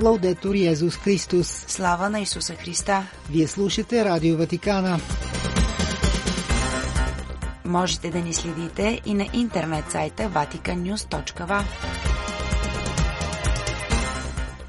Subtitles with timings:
[0.00, 1.64] Лаудетор Йезус Христос.
[1.68, 3.06] Слава на Исуса Христа!
[3.30, 4.98] Вие слушате Радио Ватикана.
[7.64, 11.62] Можете да ни следите и на интернет сайта vaticannews.va.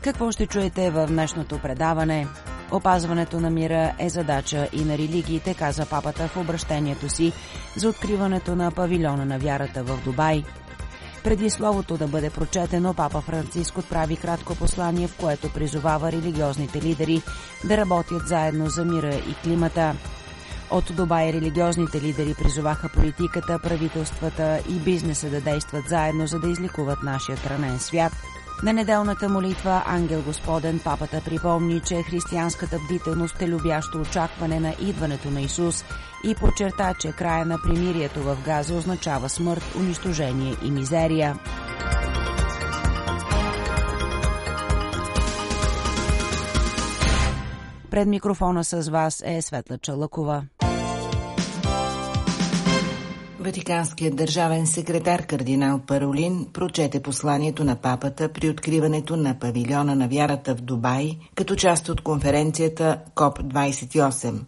[0.02, 2.28] Какво ще чуете в днешното предаване?
[2.72, 7.34] Опазването на мира е задача и на религиите, каза папата в обращението си
[7.76, 10.44] за откриването на павилиона на вярата в Дубай.
[11.24, 17.22] Преди словото да бъде прочетено, папа Франциск отправи кратко послание, в което призовава религиозните лидери
[17.68, 19.96] да работят заедно за мира и климата.
[20.72, 27.04] От Дубай религиозните лидери призоваха политиката, правителствата и бизнеса да действат заедно, за да изликуват
[27.04, 28.14] нашия ранен свят–
[28.64, 35.32] на неделната молитва Ангел Господен папата припомни, че християнската бдителност е любящо очакване на идването
[35.32, 35.86] на Исус
[36.24, 41.40] и подчерта, че края на примирието в Газа означава смърт, унищожение и мизерия.
[47.92, 50.44] Пред микрофона с вас е Светла Чалъкова.
[53.40, 60.56] Ватиканският държавен секретар кардинал Паролин прочете посланието на папата при откриването на павилиона на вярата
[60.56, 64.40] в Дубай като част от конференцията КОП-28.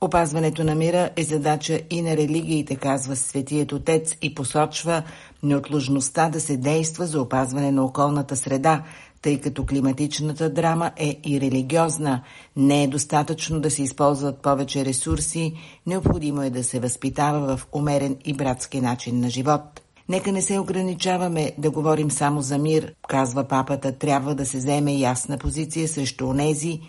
[0.00, 5.02] Опазването на мира е задача и на религиите, казва Светият Отец и посочва
[5.42, 8.82] неотложността да се действа за опазване на околната среда,
[9.22, 12.22] тъй като климатичната драма е и религиозна.
[12.56, 15.54] Не е достатъчно да се използват повече ресурси,
[15.86, 19.80] необходимо е да се възпитава в умерен и братски начин на живот.
[20.08, 24.92] Нека не се ограничаваме да говорим само за мир, казва папата, трябва да се вземе
[24.92, 26.80] ясна позиция срещу онези,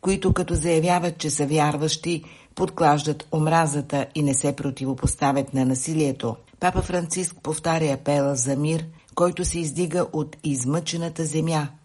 [0.00, 2.24] които като заявяват, че са вярващи,
[2.54, 6.36] подклаждат омразата и не се противопоставят на насилието.
[6.60, 11.68] Папа Франциск повтаря апела за мир, който се издига от измъчената земя–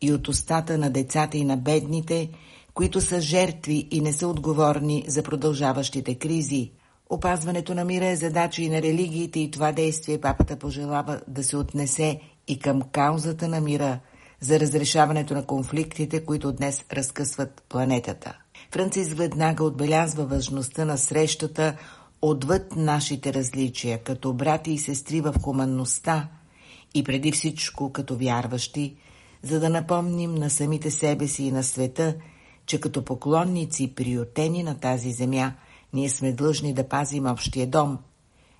[0.00, 2.30] и от устата на децата и на бедните,
[2.74, 6.70] които са жертви и не са отговорни за продължаващите кризи.
[7.10, 11.56] Опазването на мира е задача и на религиите и това действие папата пожелава да се
[11.56, 14.00] отнесе и към каузата на мира
[14.40, 18.38] за разрешаването на конфликтите, които днес разкъсват планетата.
[18.72, 21.76] Франциск веднага отбелязва важността на срещата
[22.22, 26.28] отвъд нашите различия, като брати и сестри в хуманността
[26.94, 28.96] и преди всичко като вярващи–
[29.42, 32.14] за да напомним на самите себе си и на света,
[32.66, 35.52] че като поклонници, приютени на тази земя,
[35.92, 37.98] ние сме длъжни да пазим общия дом.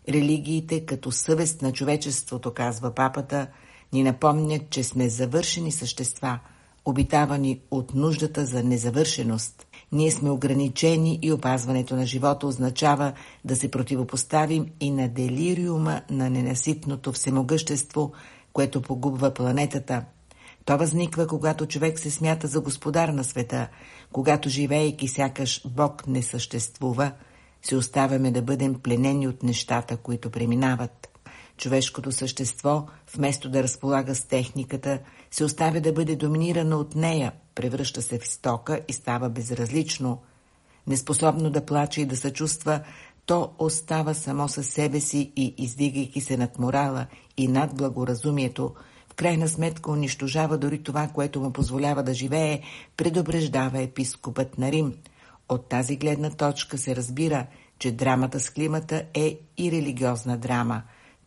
[0.09, 3.47] Религиите, като съвест на човечеството, казва папата,
[3.93, 6.39] ни напомнят, че сме завършени същества,
[6.85, 9.67] обитавани от нуждата за незавършеност.
[9.93, 13.13] Ние сме ограничени и опазването на живота означава
[13.45, 18.13] да се противопоставим и на делириума на ненаситното всемогъщество,
[18.53, 20.05] което погубва планетата–
[20.65, 23.69] то възниква, когато човек се смята за господар на света,
[24.13, 27.13] когато живеейки сякаш Бог не съществува,
[27.63, 31.09] се оставяме да бъдем пленени от нещата, които преминават.
[31.57, 34.99] Човешкото същество, вместо да разполага с техниката,
[35.31, 40.19] се оставя да бъде доминирано от нея, превръща се в стока и става безразлично.
[40.87, 42.81] Неспособно да плаче и да съчувства,
[43.27, 47.07] то остава само със себе си и, издигайки се над морала
[47.37, 48.75] и над благоразумието,
[49.21, 52.61] крайна сметка унищожава дори това, което му позволява да живее,
[52.97, 54.95] предупреждава епископът на Рим.
[55.49, 57.47] От тази гледна точка се разбира,
[57.79, 60.83] че драмата с климата е и религиозна драма.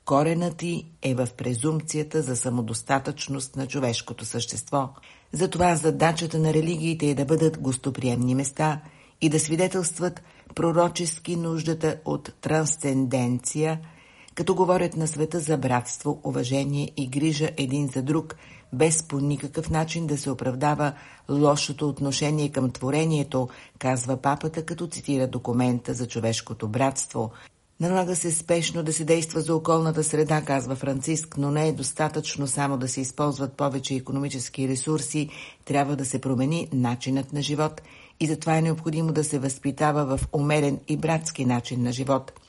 [0.06, 4.90] Коренът ти е в презумцията за самодостатъчност на човешкото същество.
[5.32, 8.82] Затова задачата на религиите е да бъдат гостоприемни места
[9.22, 10.24] и да свидетелстват
[10.56, 13.80] пророчески нуждата от трансценденция–
[14.36, 18.36] като говорят на света за братство, уважение и грижа един за друг,
[18.74, 20.94] без по никакъв начин да се оправдава
[21.30, 23.50] лошото отношение към творението,
[23.80, 27.32] казва папата, като цитира документа за човешкото братство.
[27.80, 32.48] Налага се спешно да се действа за околната среда, казва Франциск, но не е достатъчно
[32.48, 35.30] само да се използват повече економически ресурси,
[35.66, 37.82] трябва да се промени начинът на живот
[38.20, 42.32] и затова е необходимо да се възпитава в умерен и братски начин на живот–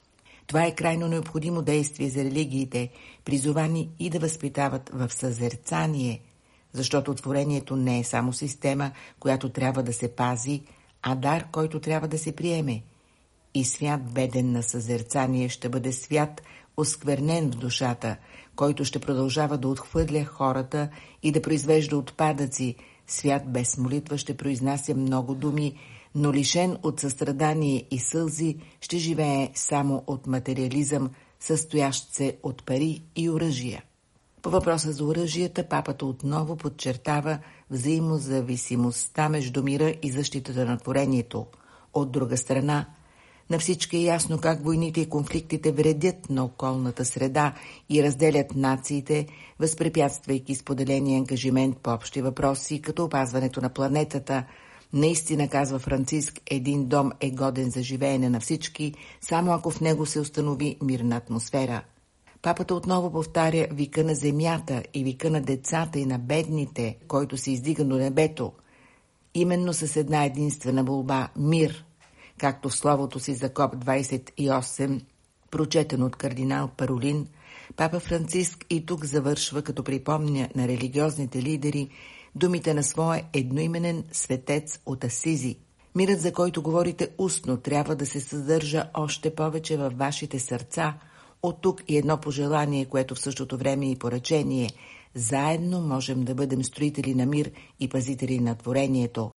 [0.46, 2.91] това е крайно необходимо действие за религиите,
[3.25, 6.20] призовани и да възпитават в съзерцание,
[6.73, 10.62] защото творението не е само система, която трябва да се пази,
[11.02, 12.82] а дар, който трябва да се приеме.
[13.55, 16.43] И свят беден на съзерцание ще бъде свят,
[16.76, 18.17] осквернен в душата,
[18.56, 20.88] който ще продължава да отхвърля хората
[21.23, 25.74] и да произвежда отпадъци, свят без молитва ще произнася много думи,
[26.14, 31.10] но лишен от състрадание и сълзи, ще живее само от материализъм,
[31.40, 33.82] състоящ се от пари и оръжия.
[34.42, 37.38] По въпроса за оръжията, папата отново подчертава
[37.70, 41.46] взаимозависимостта между мира и защитата на творението.
[41.94, 42.86] От друга страна,
[43.50, 47.55] на всички е ясно как войните и конфликтите вредят на околната среда
[47.91, 49.26] и разделят нациите,
[49.58, 54.44] възпрепятствайки споделения ангажимент по общи въпроси, като опазването на планетата.
[54.93, 60.06] Наистина, казва Франциск, един дом е годен за живеене на всички, само ако в него
[60.06, 61.82] се установи мирна атмосфера.
[62.43, 67.50] Папата отново повтаря вика на земята и вика на децата и на бедните, който се
[67.50, 68.52] издига до небето.
[69.35, 71.85] Именно с една единствена молба– мир–
[72.38, 75.04] както в словото си за КОП 28,
[75.50, 77.26] прочетен от кардинал Паролин,
[77.76, 81.88] папа Франциск и тук завършва, като припомня на религиозните лидери
[82.34, 85.56] думите на своя едноименен светец от Асизи.
[85.94, 90.94] Мирът, за който говорите устно, трябва да се съдържа още повече във вашите сърца.
[91.42, 94.70] От тук и едно пожелание, което в същото време и поръчение.
[95.14, 99.30] Заедно можем да бъдем строители на мир и пазители на творението.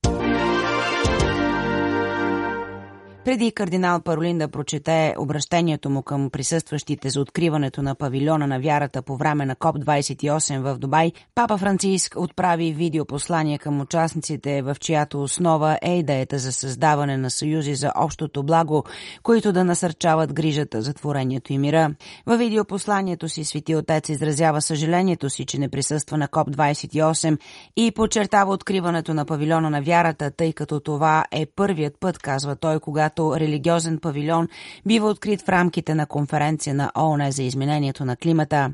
[3.28, 9.02] Преди кардинал Паролин да прочете обращението му към присъстващите за откриването на павилиона на вярата
[9.02, 15.80] по време на КОП-28 в Дубай, папа Франциск отправи видеопослание към участниците, в чиято основа
[15.82, 18.84] е идеята за създаване на съюзи за общото благо,
[19.24, 21.96] които да насърчават грижата за творението и мира.
[22.26, 27.40] В видеопосланието си Свети Отец изразява съжалението си, че не присъства на КОП-28
[27.78, 32.80] и подчертава откриването на павилиона на вярата, тъй като това е първият път, казва той,
[32.80, 34.48] когато като религиозен павилион
[34.86, 38.74] бива открит в рамките на конференция на ООН за изменението на климата.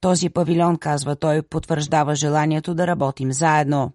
[0.00, 3.92] Този павилион, казва той, потвърждава желанието да работим заедно.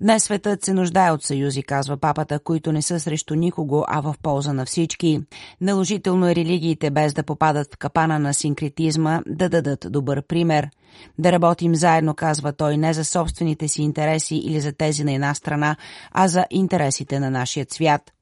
[0.00, 4.14] Днес светът се нуждае от съюзи, казва папата, които не са срещу никого, а в
[4.22, 5.20] полза на всички.
[5.60, 10.70] Наложително е религиите, без да попадат в капана на синкретизма, да дадат добър пример.
[11.18, 15.34] Да работим заедно, казва той, не за собствените си интереси или за тези на една
[15.34, 15.76] страна,
[16.12, 18.12] а за интересите на нашия свят.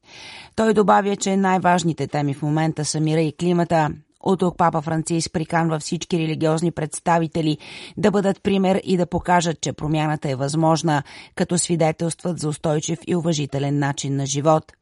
[0.56, 3.88] Той добавя, че най-важните теми в момента са мира и климата.
[4.22, 7.58] От тук папа Франциск приканва всички религиозни представители
[7.96, 11.02] да бъдат пример и да покажат, че промяната е възможна,
[11.34, 14.72] като свидетелстват за устойчив и уважителен начин на живот–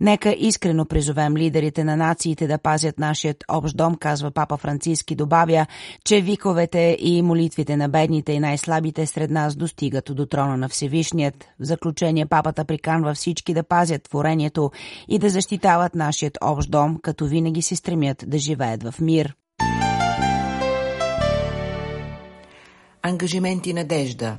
[0.00, 5.66] Нека искрено призовем лидерите на нациите да пазят нашият общ дом, казва папа Франциски, добавя,
[6.04, 11.44] че виковете и молитвите на бедните и най-слабите сред нас достигат до трона на Всевишният.
[11.60, 14.70] В заключение папата приканва всички да пазят творението
[15.08, 19.34] и да защитават нашият общ дом, като винаги се стремят да живеят в мир.
[23.02, 24.36] Ангажимент и надежда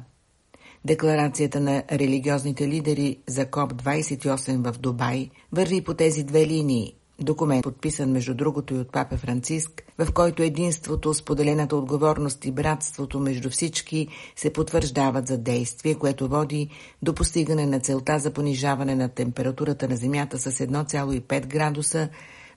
[0.85, 6.95] Декларацията на религиозните лидери за КОП-28 в Дубай върви по тези две линии.
[7.19, 13.19] Документ, подписан между другото и от папа Франциск, в който единството, споделената отговорност и братството
[13.19, 16.69] между всички се потвърждават за действие, което води
[17.01, 22.09] до постигане на целта за понижаване на температурата на Земята с 1,5 градуса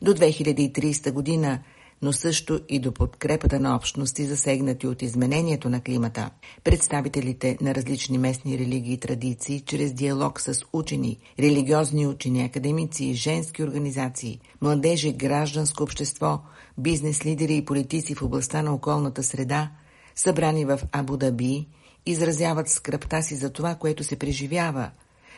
[0.03, 1.59] до 2030 година–
[2.03, 6.31] но също и до подкрепата на общности, засегнати от изменението на климата.
[6.65, 13.63] Представителите на различни местни религии и традиции, чрез диалог с учени, религиозни учени, академици, женски
[13.63, 16.41] организации, младежи, гражданско общество,
[16.79, 19.71] бизнес лидери и политици в областта на околната среда,
[20.15, 21.67] събрани в Абу Даби,
[22.07, 24.91] изразяват скръпта си за това, което се преживява,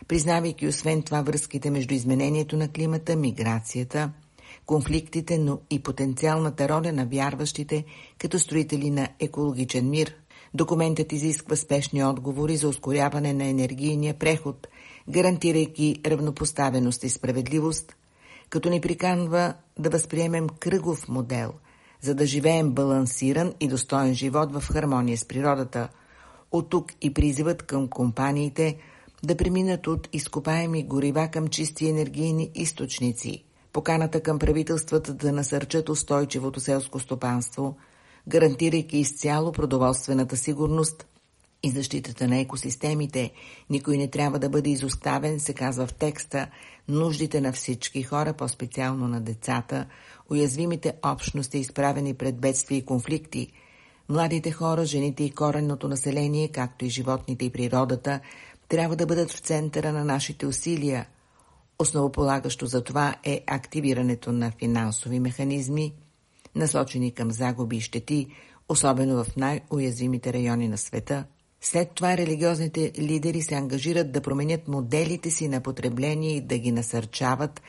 [0.08, 4.12] признавайки освен това връзките между изменението на климата, миграцията–
[4.68, 7.84] конфликтите, но и потенциалната роля на вярващите
[8.18, 10.14] като строители на екологичен мир.
[10.54, 14.66] Документът изисква спешни отговори за ускоряване на енергийния преход,
[15.08, 17.96] гарантирайки равнопоставеност и справедливост,
[18.50, 21.52] като ни приканва да възприемем кръгов модел,
[22.00, 25.88] за да живеем балансиран и достоен живот в хармония с природата.
[26.52, 28.76] От тук и призивът към компаниите
[29.22, 33.44] да преминат от изкопаеми горива към чисти енергийни източници–
[33.78, 37.76] поканата към правителствата да насърчат устойчивото селско стопанство,
[38.28, 41.06] гарантирайки изцяло продоволствената сигурност
[41.62, 43.30] и защитата на екосистемите.
[43.70, 46.46] Никой не трябва да бъде изоставен, се казва в текста,
[46.88, 49.86] нуждите на всички хора, по-специално на децата,
[50.30, 53.52] уязвимите общности, изправени пред бедствия и конфликти,
[54.08, 58.20] младите хора, жените и коренното население, както и животните и природата,
[58.68, 61.06] трябва да бъдат в центъра на нашите усилия–
[61.80, 65.94] Основополагащо за това е активирането на финансови механизми,
[66.54, 68.26] насочени към загуби и щети,
[68.68, 71.24] особено в най-уязвимите райони на света.
[71.60, 76.72] След това религиозните лидери се ангажират да променят моделите си на потребление и да ги
[76.72, 77.60] насърчават,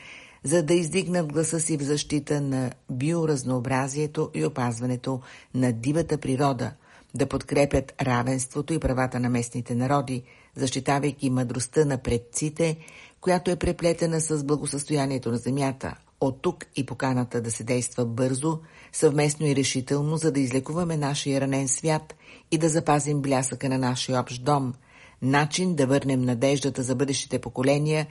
[0.44, 5.20] за да издигнат гласа си в защита на биоразнообразието и опазването
[5.54, 6.72] на дивата природа,
[7.14, 10.22] да подкрепят равенството и правата на местните народи,
[10.54, 12.76] защитавайки мъдростта на предците,
[13.20, 15.94] която е преплетена с благосъстоянието на земята.
[16.20, 18.58] От тук и поканата да се действа бързо,
[18.92, 22.14] съвместно и решително, за да излекуваме нашия ранен свят
[22.50, 24.74] и да запазим блясъка на нашия общ дом,
[25.22, 28.06] начин да върнем надеждата за бъдещите поколения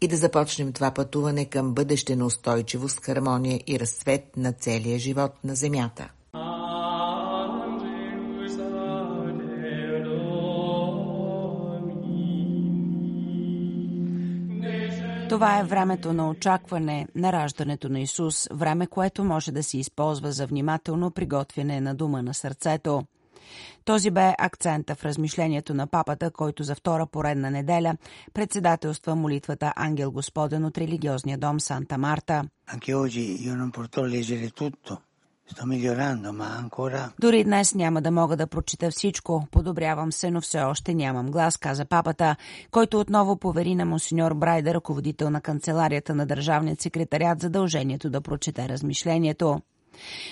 [0.00, 5.32] и да започнем това пътуване към бъдеще на устойчивост, хармония и разцвет на целия живот
[5.44, 6.08] на Земята.
[15.32, 20.32] Това е времето на очакване на раждането на Исус, време, което може да се използва
[20.32, 23.02] за внимателно приготвяне на дума на сърцето.
[23.84, 27.96] Този бе акцента в размишлението на папата, който за втора поредна неделя
[28.34, 32.44] председателства молитвата Ангел Господен от религиозния дом Санта Марта.
[37.20, 39.46] Дори днес няма да мога да прочита всичко.
[39.50, 42.36] Подобрявам се, но все още нямам глас, каза папата,
[42.70, 48.68] който отново повери на монсеньор Брайда, ръководител на канцеларията на Държавният секретарят, задължението да прочете
[48.68, 49.60] размишлението.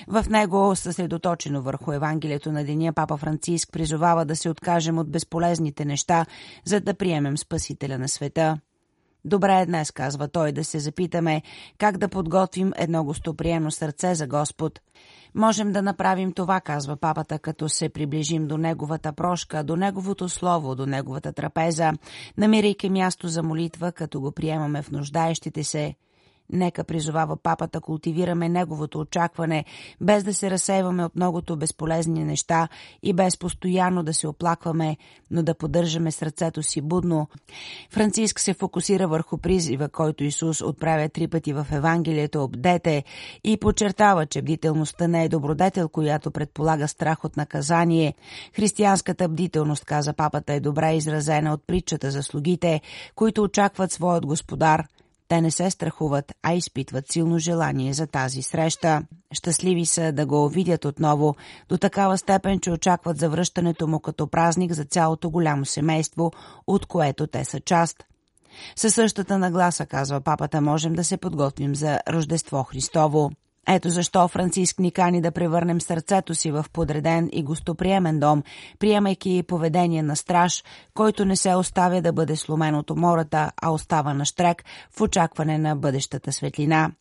[0.09, 5.85] В него, съсредоточено върху Евангелието на деня, папа Франциск призовава да се откажем от безполезните
[5.85, 6.27] неща,
[6.65, 8.59] за да приемем Спасителя на света.
[9.25, 11.43] Добре е днес, казва той, да се запитаме
[11.79, 14.81] как да подготвим едно гостоприемно сърце за Господ.
[15.35, 20.75] Можем да направим това, казва папата, като се приближим до неговата прошка, до неговото слово,
[20.75, 21.93] до неговата трапеза,
[22.39, 25.95] намирайки място за молитва, като го приемаме в нуждаещите се–
[26.53, 29.65] Нека призовава папата култивираме неговото очакване,
[30.01, 32.69] без да се разсейваме от многото безполезни неща
[33.03, 34.97] и без постоянно да се оплакваме,
[35.31, 37.29] но да поддържаме сърцето си будно.
[37.91, 43.05] Франциск се фокусира върху призива, който Исус отправя три пъти в Евангелието «Обдете»
[43.45, 48.15] и подчертава, че бдителността не е добродетел, която предполага страх от наказание.
[48.57, 52.81] Християнската бдителност, каза папата, е добре изразена от притчата за слугите,
[53.15, 54.85] които очакват своят господар–
[55.31, 59.03] те не се страхуват, а изпитват силно желание за тази среща.
[59.33, 61.35] Щастливи са да го видят отново,
[61.69, 66.33] до такава степен, че очакват завръщането му като празник за цялото голямо семейство,
[66.67, 68.05] от което те са част.
[68.77, 73.31] Със същата нагласа, казва папата, можем да се подготвим за Рождество Христово.
[73.69, 78.43] Ето защо Франциск ни кани да превърнем сърцето си в подреден и гостоприемен дом,
[78.79, 80.65] приемайки поведение на страж,
[80.95, 84.65] който не се оставя да бъде сломен от умората, а остава на штрек
[84.97, 86.93] в очакване на бъдещата светлина.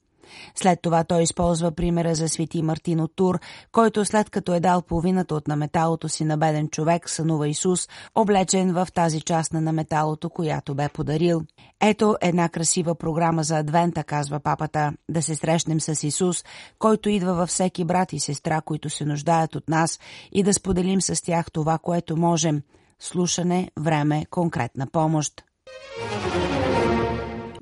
[0.56, 3.40] След това той използва примера за свети Мартин от Тур,
[3.72, 8.74] който след като е дал половината от наметалото си на беден човек, сънува Исус, облечен
[8.74, 11.42] в тази част на наметалото, която бе подарил.
[11.82, 16.44] Ето една красива програма за адвента, казва папата, да се срещнем с Исус,
[16.80, 20.00] който идва във всеки брат и сестра, които се нуждаят от нас
[20.32, 22.62] и да споделим с тях това, което можем.
[23.00, 25.44] Слушане, време, конкретна помощ.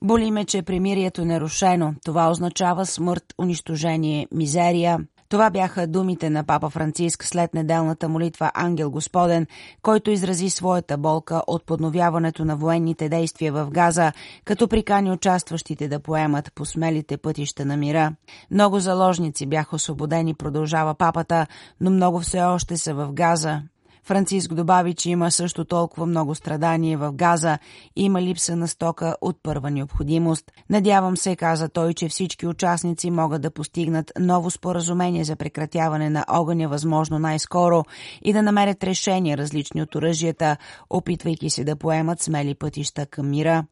[0.03, 1.93] Боли ме, че премирието е нарушено.
[2.05, 4.99] Това означава смърт, унищожение, мизерия.
[5.29, 9.47] Това бяха думите на папа Франциск след неделната молитва Ангел Господен,
[9.81, 14.11] който изрази своята болка от подновяването на военните действия в Газа,
[14.45, 18.15] като прикани участващите да поемат по смелите пътища на мира.
[18.51, 21.47] Много заложници бяха освободени, продължава папата,
[21.81, 23.61] но много все още са в Газа.
[24.07, 27.57] Франциск добави, че има също толкова много страдание в Газа
[27.95, 30.51] и има липса на стока от първа необходимост.
[30.69, 36.25] Надявам се, каза той, че всички участници могат да постигнат ново споразумение за прекратяване на
[36.27, 37.83] огъня възможно най-скоро
[38.21, 40.57] и да намерят решения различни от оръжията,
[40.89, 43.65] опитвайки се да поемат смели пътища към мира.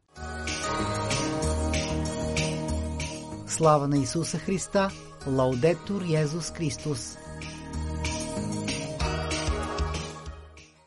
[3.46, 4.90] Слава на Исуса Христа!
[5.26, 7.25] Лаудетур Йезус Христос!